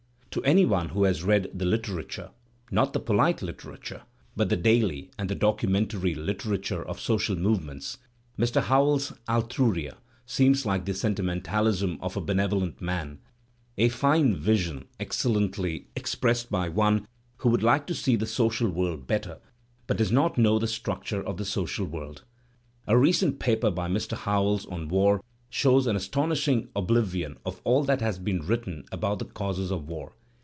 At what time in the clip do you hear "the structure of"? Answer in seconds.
20.57-21.35